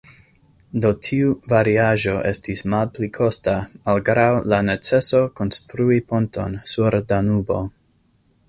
Do 0.83 0.89
tiu 1.07 1.33
variaĵo 1.53 2.15
estis 2.29 2.63
malpli 2.75 3.09
kosta, 3.19 3.55
malgraŭ 3.91 4.27
la 4.55 4.63
neceso 4.71 5.23
konstrui 5.41 6.01
ponton 6.13 6.61
sur 6.73 7.03
Danubo. 7.13 7.61